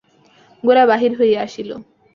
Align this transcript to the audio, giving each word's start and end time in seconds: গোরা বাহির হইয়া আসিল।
গোরা 0.63 0.83
বাহির 0.85 1.11
হইয়া 1.19 1.39
আসিল। 1.43 1.69